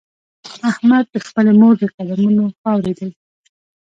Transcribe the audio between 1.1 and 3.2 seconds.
د خپلې مور د قدمونو خاورې دی.